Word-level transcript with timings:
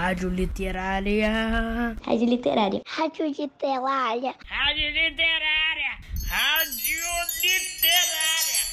Rádio 0.00 0.30
Literária. 0.30 1.94
Rádio 2.06 2.26
Literária. 2.26 2.80
Rádio 2.86 3.26
Literária. 3.26 4.34
Rádio 4.46 4.86
Literária. 4.88 5.92
Rádio 6.26 7.02
Literária. 7.42 8.64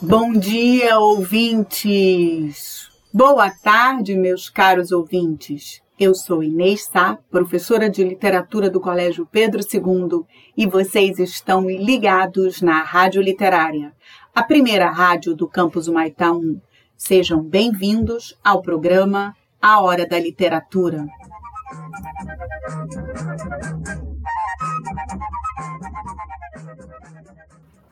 Bom 0.00 0.32
dia, 0.32 0.98
ouvintes! 0.98 2.88
Boa 3.12 3.50
tarde, 3.50 4.16
meus 4.16 4.48
caros 4.48 4.90
ouvintes! 4.90 5.82
Eu 6.00 6.14
sou 6.14 6.42
Inês 6.42 6.86
Sá, 6.86 7.18
professora 7.30 7.90
de 7.90 8.02
literatura 8.02 8.70
do 8.70 8.80
Colégio 8.80 9.28
Pedro 9.30 9.60
II, 9.60 10.24
e 10.56 10.66
vocês 10.66 11.18
estão 11.18 11.68
ligados 11.68 12.62
na 12.62 12.82
Rádio 12.82 13.20
Literária, 13.20 13.92
a 14.34 14.42
primeira 14.42 14.90
rádio 14.90 15.36
do 15.36 15.46
campus 15.46 15.88
Humaitá 15.88 16.32
1. 16.32 16.58
Sejam 16.96 17.42
bem-vindos 17.42 18.38
ao 18.42 18.62
programa 18.62 19.36
A 19.60 19.82
Hora 19.82 20.06
da 20.06 20.18
Literatura. 20.18 21.04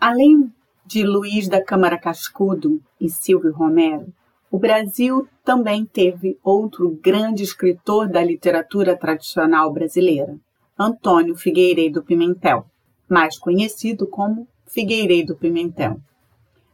Além 0.01 0.53
de 0.87 1.05
Luiz 1.05 1.49
da 1.49 1.63
Câmara 1.63 1.99
Cascudo 1.99 2.81
e 3.01 3.11
Silvio 3.11 3.53
Romero, 3.53 4.07
o 4.51 4.59
Brasil 4.59 5.29
também 5.45 5.85
teve 5.85 6.39
outro 6.43 6.99
grande 7.03 7.43
escritor 7.43 8.09
da 8.09 8.23
literatura 8.23 8.97
tradicional 8.97 9.73
brasileira, 9.73 10.37
Antônio 10.79 11.35
Figueiredo 11.35 12.03
Pimentel, 12.03 12.67
mais 13.09 13.39
conhecido 13.39 14.07
como 14.07 14.47
Figueiredo 14.67 15.37
Pimentel. 15.37 16.01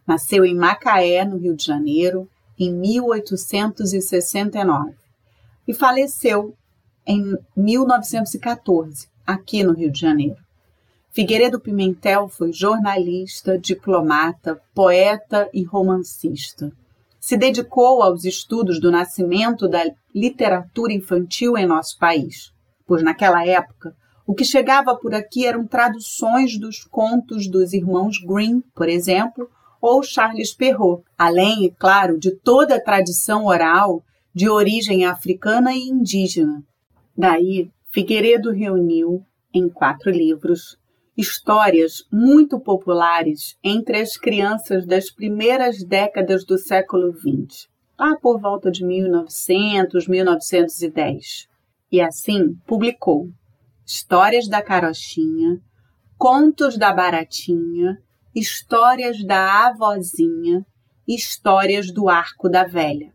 Nasceu 0.09 0.45
em 0.47 0.55
Macaé, 0.55 1.23
no 1.23 1.37
Rio 1.37 1.55
de 1.55 1.67
Janeiro, 1.67 2.27
em 2.59 2.73
1869 2.73 4.95
e 5.69 5.75
faleceu 5.75 6.57
em 7.07 7.37
1914, 7.55 9.07
aqui 9.27 9.63
no 9.63 9.75
Rio 9.75 9.93
de 9.93 10.01
Janeiro. 10.01 10.39
Figueiredo 11.11 11.61
Pimentel 11.61 12.27
foi 12.27 12.55
jornalista, 12.55 13.59
diplomata, 13.59 14.59
poeta 14.75 15.47
e 15.53 15.63
romancista. 15.63 16.73
Se 17.21 17.37
dedicou 17.37 18.03
aos 18.03 18.25
estudos 18.25 18.81
do 18.81 18.91
nascimento 18.91 19.69
da 19.69 19.85
literatura 20.15 20.95
infantil 20.95 21.59
em 21.59 21.67
nosso 21.67 21.99
país, 21.99 22.51
pois 22.87 23.03
naquela 23.03 23.47
época 23.47 23.95
o 24.27 24.35
que 24.35 24.45
chegava 24.45 24.97
por 24.97 25.15
aqui 25.15 25.47
eram 25.47 25.67
traduções 25.67 26.59
dos 26.59 26.83
contos 26.85 27.47
dos 27.47 27.75
irmãos 27.75 28.17
Grimm, 28.19 28.63
por 28.75 28.89
exemplo, 28.89 29.51
ou 29.81 30.03
Charles 30.03 30.55
Perrault, 30.55 31.05
além, 31.17 31.75
claro, 31.79 32.19
de 32.19 32.33
toda 32.33 32.77
a 32.77 32.83
tradição 32.83 33.47
oral 33.47 34.03
de 34.35 34.49
origem 34.49 35.05
africana 35.05 35.75
e 35.75 35.89
indígena. 35.89 36.63
Daí, 37.17 37.71
Figueiredo 37.91 38.53
reuniu, 38.53 39.25
em 39.53 39.69
quatro 39.69 40.11
livros, 40.11 40.79
histórias 41.17 42.05
muito 42.13 42.61
populares 42.61 43.57
entre 43.65 43.99
as 43.99 44.17
crianças 44.17 44.87
das 44.87 45.11
primeiras 45.11 45.83
décadas 45.83 46.45
do 46.45 46.57
século 46.57 47.13
XX, 47.13 47.69
lá 47.99 48.17
por 48.17 48.41
volta 48.41 48.71
de 48.71 48.85
1900, 48.85 50.07
1910. 50.07 51.49
E 51.91 52.01
assim 52.01 52.55
publicou 52.67 53.29
Histórias 53.85 54.47
da 54.47 54.63
Carochinha, 54.63 55.61
Contos 56.19 56.77
da 56.77 56.93
Baratinha, 56.93 57.99
Histórias 58.35 59.25
da 59.25 59.67
Avozinha, 59.69 60.65
Histórias 61.07 61.91
do 61.91 62.11
Arco 62.11 62.49
da 62.49 62.65
Velha. 62.65 63.11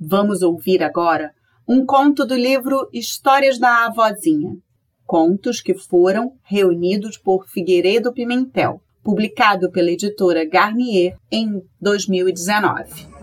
Vamos 0.00 0.40
ouvir 0.40 0.82
agora 0.82 1.32
um 1.68 1.84
conto 1.84 2.24
do 2.24 2.34
livro 2.34 2.88
Histórias 2.92 3.58
da 3.58 3.84
Avozinha, 3.84 4.56
contos 5.04 5.60
que 5.60 5.74
foram 5.74 6.32
reunidos 6.42 7.18
por 7.18 7.46
Figueiredo 7.46 8.12
Pimentel, 8.12 8.80
publicado 9.04 9.70
pela 9.70 9.90
editora 9.90 10.44
Garnier 10.46 11.16
em 11.30 11.62
2019. 11.80 13.15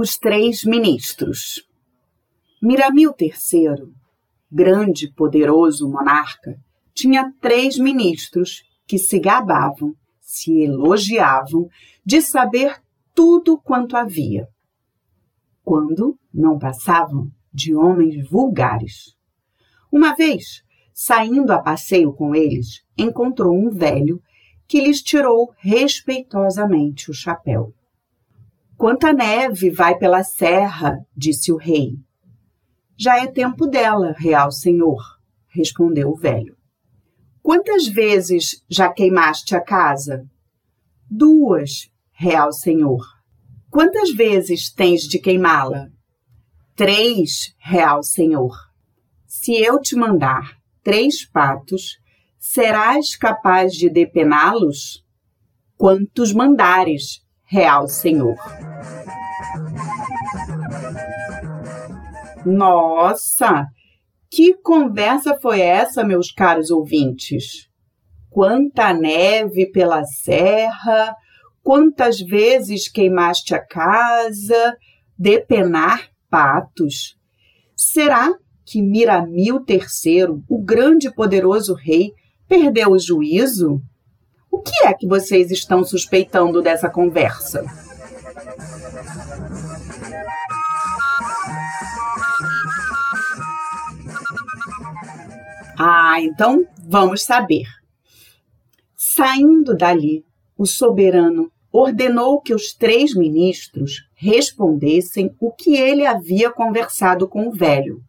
Os 0.00 0.16
Três 0.16 0.62
Ministros 0.62 1.66
Miramil 2.62 3.12
III, 3.20 3.92
grande 4.48 5.06
e 5.06 5.12
poderoso 5.12 5.90
monarca, 5.90 6.56
tinha 6.94 7.32
três 7.40 7.76
ministros 7.76 8.62
que 8.86 8.96
se 8.96 9.18
gabavam, 9.18 9.96
se 10.20 10.56
elogiavam 10.62 11.66
de 12.04 12.22
saber 12.22 12.80
tudo 13.12 13.58
quanto 13.58 13.96
havia, 13.96 14.46
quando 15.64 16.16
não 16.32 16.60
passavam 16.60 17.28
de 17.52 17.74
homens 17.74 18.24
vulgares. 18.30 19.16
Uma 19.90 20.14
vez, 20.14 20.62
saindo 20.94 21.52
a 21.52 21.58
passeio 21.58 22.12
com 22.12 22.36
eles, 22.36 22.84
encontrou 22.96 23.52
um 23.52 23.68
velho 23.68 24.22
que 24.68 24.80
lhes 24.80 25.02
tirou 25.02 25.52
respeitosamente 25.58 27.10
o 27.10 27.14
chapéu. 27.14 27.74
Quanta 28.78 29.12
neve 29.12 29.72
vai 29.72 29.98
pela 29.98 30.22
serra, 30.22 31.04
disse 31.16 31.50
o 31.50 31.56
rei. 31.56 31.96
Já 32.96 33.20
é 33.20 33.26
tempo 33.26 33.66
dela, 33.66 34.14
real 34.16 34.52
senhor, 34.52 35.02
respondeu 35.48 36.10
o 36.10 36.16
velho. 36.16 36.56
Quantas 37.42 37.88
vezes 37.88 38.64
já 38.70 38.88
queimaste 38.88 39.56
a 39.56 39.60
casa? 39.60 40.24
Duas, 41.10 41.90
real 42.12 42.52
senhor. 42.52 43.04
Quantas 43.68 44.12
vezes 44.12 44.72
tens 44.72 45.08
de 45.08 45.18
queimá-la? 45.18 45.88
Três, 46.76 47.52
real 47.58 48.04
senhor. 48.04 48.54
Se 49.26 49.60
eu 49.60 49.80
te 49.80 49.96
mandar 49.96 50.56
três 50.84 51.28
patos, 51.28 51.98
serás 52.38 53.16
capaz 53.16 53.72
de 53.72 53.90
depená-los? 53.90 55.04
Quantos 55.76 56.32
mandares, 56.32 57.26
real 57.48 57.88
senhor. 57.88 58.36
Nossa, 62.44 63.66
que 64.30 64.54
conversa 64.54 65.38
foi 65.40 65.60
essa, 65.60 66.04
meus 66.04 66.30
caros 66.30 66.70
ouvintes? 66.70 67.68
Quanta 68.30 68.92
neve 68.92 69.70
pela 69.70 70.04
serra, 70.04 71.14
quantas 71.62 72.20
vezes 72.20 72.88
queimaste 72.88 73.54
a 73.54 73.64
casa, 73.64 74.76
depenar 75.18 76.08
patos. 76.30 77.16
Será 77.74 78.32
que 78.64 78.82
Miramil 78.82 79.64
III, 79.66 80.42
o 80.48 80.62
grande 80.62 81.08
e 81.08 81.14
poderoso 81.14 81.74
rei, 81.74 82.12
perdeu 82.46 82.92
o 82.92 82.98
juízo? 82.98 83.80
O 84.50 84.60
que 84.60 84.86
é 84.86 84.94
que 84.94 85.06
vocês 85.06 85.50
estão 85.50 85.84
suspeitando 85.84 86.62
dessa 86.62 86.88
conversa? 86.88 87.64
Ah, 95.78 96.20
então 96.20 96.66
vamos 96.88 97.22
saber. 97.22 97.64
Saindo 98.96 99.76
dali, 99.76 100.24
o 100.56 100.66
soberano 100.66 101.52
ordenou 101.70 102.40
que 102.40 102.52
os 102.52 102.72
três 102.72 103.14
ministros 103.14 104.08
respondessem 104.14 105.32
o 105.38 105.52
que 105.52 105.76
ele 105.76 106.04
havia 106.04 106.50
conversado 106.50 107.28
com 107.28 107.46
o 107.48 107.52
velho, 107.52 108.02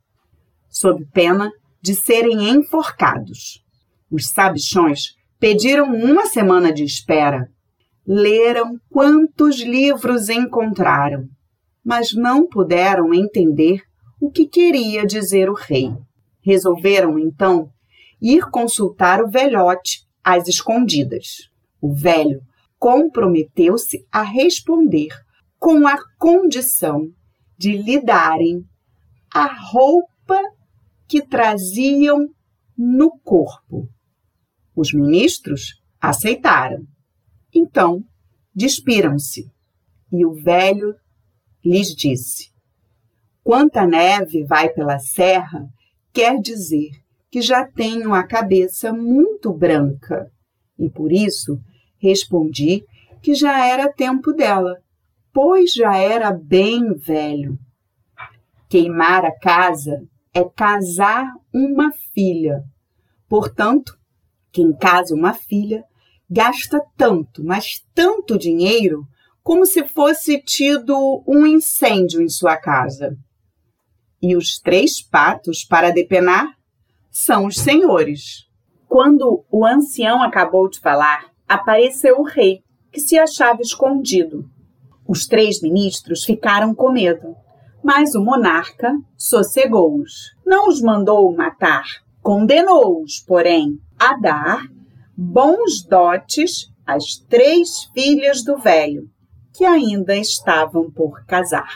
sob 0.67 1.05
pena 1.13 1.51
de 1.79 1.93
serem 1.93 2.49
enforcados. 2.49 3.63
Os 4.09 4.29
sabichões 4.29 5.15
Pediram 5.39 5.93
uma 5.95 6.25
semana 6.25 6.73
de 6.73 6.83
espera. 6.83 7.49
Leram 8.05 8.77
quantos 8.89 9.61
livros 9.61 10.27
encontraram, 10.27 11.29
mas 11.81 12.13
não 12.13 12.45
puderam 12.45 13.13
entender 13.13 13.81
o 14.19 14.29
que 14.29 14.45
queria 14.45 15.05
dizer 15.05 15.49
o 15.49 15.53
rei. 15.53 15.95
Resolveram, 16.41 17.17
então, 17.17 17.69
ir 18.21 18.49
consultar 18.49 19.23
o 19.23 19.29
velhote 19.29 20.01
às 20.21 20.47
escondidas. 20.49 21.49
O 21.79 21.93
velho 21.93 22.41
comprometeu-se 22.77 24.05
a 24.11 24.23
responder 24.23 25.09
com 25.57 25.87
a 25.87 25.97
condição 26.17 27.07
de 27.57 27.77
lhe 27.77 28.01
darem 28.01 28.65
a 29.33 29.45
roupa 29.45 30.41
que 31.07 31.21
traziam 31.21 32.27
no 32.77 33.17
corpo. 33.23 33.87
Os 34.79 34.93
ministros 34.93 35.73
aceitaram. 35.99 36.87
Então, 37.53 38.01
despiram-se. 38.55 39.51
E 40.09 40.25
o 40.25 40.31
velho 40.31 40.95
lhes 41.61 41.93
disse: 41.93 42.49
Quanta 43.43 43.85
neve 43.85 44.45
vai 44.45 44.69
pela 44.69 44.97
serra 44.97 45.67
quer 46.13 46.39
dizer 46.39 46.91
que 47.29 47.41
já 47.41 47.67
tenho 47.67 48.13
a 48.13 48.23
cabeça 48.23 48.93
muito 48.93 49.51
branca 49.51 50.31
e 50.77 50.89
por 50.89 51.11
isso 51.11 51.59
respondi 51.97 52.85
que 53.21 53.35
já 53.35 53.67
era 53.67 53.91
tempo 53.91 54.31
dela, 54.31 54.77
pois 55.33 55.73
já 55.73 55.97
era 55.97 56.31
bem 56.31 56.93
velho. 56.93 57.59
Queimar 58.69 59.25
a 59.25 59.37
casa 59.37 60.07
é 60.33 60.41
casar 60.45 61.29
uma 61.53 61.91
filha. 62.13 62.63
Portanto, 63.27 63.98
quem 64.51 64.73
casa 64.73 65.13
uma 65.13 65.33
filha 65.33 65.83
gasta 66.29 66.81
tanto, 66.95 67.43
mas 67.43 67.83
tanto 67.93 68.37
dinheiro 68.37 69.07
como 69.43 69.65
se 69.65 69.83
fosse 69.83 70.41
tido 70.41 71.23
um 71.27 71.45
incêndio 71.45 72.21
em 72.21 72.29
sua 72.29 72.55
casa. 72.55 73.17
E 74.21 74.35
os 74.35 74.59
três 74.59 75.01
patos 75.01 75.63
para 75.63 75.91
depenar 75.91 76.55
são 77.09 77.45
os 77.45 77.55
senhores. 77.55 78.45
Quando 78.87 79.43
o 79.51 79.65
ancião 79.65 80.21
acabou 80.21 80.69
de 80.69 80.79
falar, 80.79 81.31
apareceu 81.47 82.19
o 82.19 82.23
rei, 82.23 82.61
que 82.91 82.99
se 82.99 83.17
achava 83.17 83.61
escondido. 83.61 84.49
Os 85.07 85.25
três 85.25 85.61
ministros 85.61 86.23
ficaram 86.23 86.75
com 86.75 86.91
medo, 86.91 87.35
mas 87.83 88.13
o 88.13 88.23
monarca 88.23 88.93
sossegou-os. 89.17 90.35
Não 90.45 90.67
os 90.67 90.81
mandou 90.81 91.35
matar, 91.35 91.85
condenou-os, 92.29 93.17
porém, 93.25 93.81
a 93.97 94.15
dar 94.15 94.61
bons 95.17 95.83
dotes 95.83 96.71
às 96.85 97.15
três 97.27 97.85
filhas 97.85 98.43
do 98.43 98.55
velho, 98.55 99.09
que 99.51 99.65
ainda 99.65 100.15
estavam 100.15 100.91
por 100.91 101.25
casar. 101.25 101.73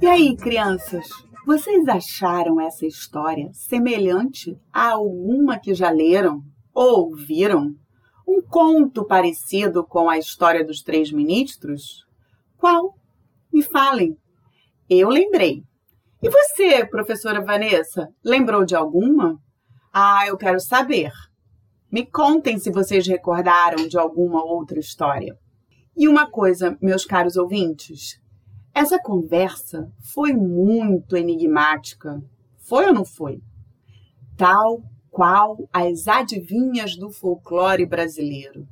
E 0.00 0.06
aí, 0.06 0.34
crianças, 0.34 1.06
vocês 1.44 1.86
acharam 1.88 2.58
essa 2.58 2.86
história 2.86 3.50
semelhante 3.52 4.58
a 4.72 4.92
alguma 4.92 5.58
que 5.58 5.74
já 5.74 5.90
leram 5.90 6.40
ou 6.72 7.10
ouviram? 7.10 7.74
Um 8.26 8.40
conto 8.40 9.04
parecido 9.04 9.84
com 9.84 10.08
a 10.08 10.16
história 10.16 10.64
dos 10.64 10.80
três 10.80 11.12
ministros? 11.12 12.06
Qual? 12.56 12.94
Me 13.52 13.62
falem. 13.62 14.16
Eu 14.88 15.08
lembrei. 15.08 15.62
E 16.22 16.28
você, 16.28 16.84
professora 16.86 17.44
Vanessa, 17.44 18.08
lembrou 18.24 18.64
de 18.64 18.74
alguma? 18.74 19.38
Ah, 19.92 20.24
eu 20.26 20.36
quero 20.36 20.60
saber. 20.60 21.12
Me 21.90 22.04
contem 22.04 22.58
se 22.58 22.70
vocês 22.70 23.06
recordaram 23.06 23.88
de 23.88 23.96
alguma 23.96 24.44
outra 24.44 24.78
história. 24.78 25.36
E 25.96 26.06
uma 26.06 26.30
coisa, 26.30 26.76
meus 26.80 27.04
caros 27.04 27.36
ouvintes, 27.36 28.20
essa 28.74 28.98
conversa 29.00 29.90
foi 30.14 30.32
muito 30.32 31.16
enigmática. 31.16 32.22
Foi 32.58 32.86
ou 32.86 32.94
não 32.94 33.04
foi? 33.04 33.40
Tal 34.36 34.82
qual 35.10 35.56
as 35.72 36.06
adivinhas 36.06 36.96
do 36.96 37.10
folclore 37.10 37.84
brasileiro. 37.86 38.68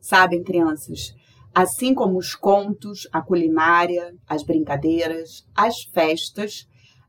Sabem, 0.00 0.44
crianças, 0.44 1.14
assim 1.54 1.94
como 1.94 2.18
os 2.18 2.34
contos, 2.34 3.08
a 3.12 3.20
culinária, 3.20 4.14
as 4.26 4.42
brincadeiras, 4.42 5.46
as 5.54 5.82
festas, 5.84 6.66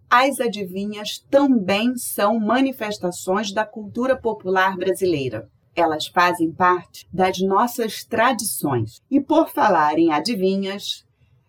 as 0.10 0.40
adivinhas 0.40 1.20
também 1.30 1.96
são 1.98 2.40
manifestações 2.40 3.52
da 3.52 3.66
cultura 3.66 4.16
popular 4.16 4.78
brasileira. 4.78 5.50
Elas 5.76 6.06
fazem 6.06 6.52
parte 6.52 7.08
das 7.12 7.40
nossas 7.40 8.04
tradições. 8.04 9.02
E 9.10 9.20
por 9.20 9.50
falar 9.50 9.98
em 9.98 10.12
adivinhas, 10.12 11.04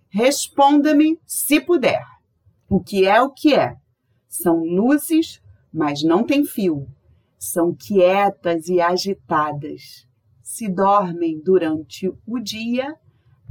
responda-me 0.08 1.18
se 1.26 1.60
puder. 1.60 2.02
O 2.68 2.80
que 2.80 3.06
é 3.06 3.20
o 3.20 3.30
que 3.30 3.54
é? 3.54 3.76
São 4.28 4.64
luzes, 4.64 5.42
mas 5.70 6.02
não 6.02 6.24
tem 6.24 6.44
fio. 6.44 6.86
São 7.38 7.74
quietas 7.74 8.68
e 8.68 8.80
agitadas. 8.80 10.06
Se 10.56 10.68
dormem 10.68 11.42
durante 11.42 12.08
o 12.24 12.38
dia, 12.38 12.94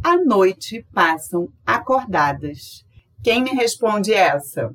à 0.01 0.15
noite 0.15 0.87
passam 0.93 1.49
acordadas. 1.65 2.85
Quem 3.21 3.43
me 3.43 3.49
responde 3.49 4.13
essa? 4.13 4.73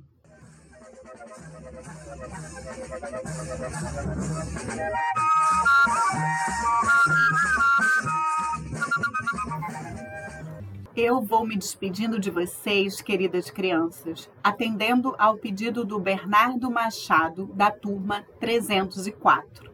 Eu 10.94 11.22
vou 11.22 11.46
me 11.46 11.56
despedindo 11.56 12.20
de 12.20 12.30
vocês, 12.30 13.00
queridas 13.00 13.48
crianças, 13.48 14.28
atendendo 14.44 15.14
ao 15.18 15.38
pedido 15.38 15.82
do 15.82 15.98
Bernardo 15.98 16.70
Machado, 16.70 17.46
da 17.54 17.70
turma 17.70 18.22
304. 18.38 19.67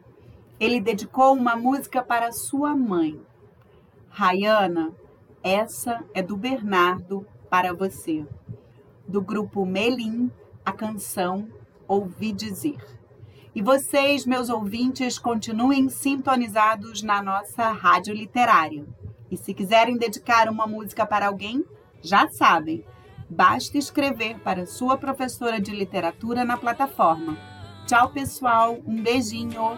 Ele 0.59 0.79
dedicou 0.79 1.33
uma 1.33 1.55
música 1.55 2.01
para 2.01 2.31
sua 2.31 2.75
mãe. 2.75 3.19
Rayana, 4.09 4.93
essa 5.43 6.03
é 6.13 6.21
do 6.21 6.37
Bernardo 6.37 7.27
para 7.49 7.73
você. 7.73 8.25
Do 9.07 9.21
grupo 9.21 9.65
Melim, 9.65 10.31
a 10.65 10.71
canção 10.71 11.47
Ouvi 11.87 12.31
Dizer. 12.31 12.83
E 13.53 13.61
vocês, 13.61 14.25
meus 14.25 14.49
ouvintes, 14.49 15.19
continuem 15.19 15.87
sintonizados 15.87 17.01
na 17.01 17.21
nossa 17.21 17.69
rádio 17.71 18.13
literária. 18.13 18.85
E 19.29 19.37
se 19.37 19.53
quiserem 19.53 19.97
dedicar 19.97 20.49
uma 20.49 20.67
música 20.67 21.05
para 21.05 21.27
alguém, 21.27 21.63
já 22.01 22.27
sabem, 22.27 22.83
basta 23.29 23.77
escrever 23.77 24.39
para 24.39 24.65
sua 24.65 24.97
professora 24.97 25.59
de 25.59 25.71
literatura 25.71 26.43
na 26.43 26.57
plataforma. 26.57 27.37
Tchau, 27.85 28.09
pessoal, 28.09 28.77
um 28.85 29.01
beijinho. 29.01 29.77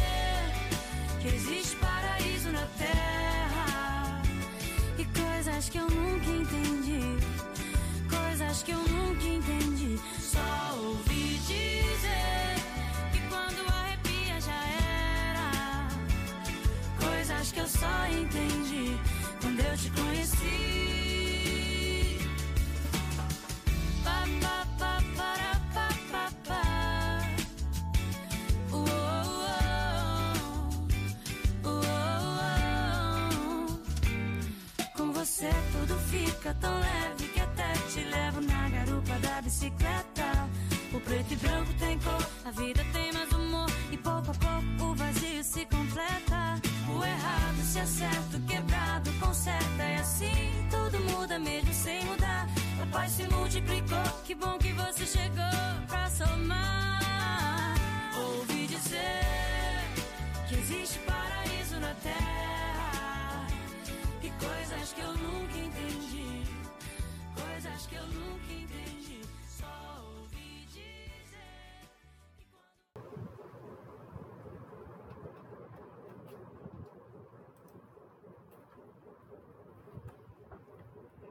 fica 36.51 36.55
tão 36.59 36.79
leve 36.79 37.27
que 37.33 37.39
até 37.39 37.73
te 37.89 38.03
levo 38.03 38.41
na 38.41 38.69
garupa 38.69 39.19
da 39.19 39.41
bicicleta. 39.41 40.49
O 40.93 40.99
preto 40.99 41.33
e 41.33 41.35
branco 41.37 41.73
tem 41.79 41.97
cor, 41.99 42.20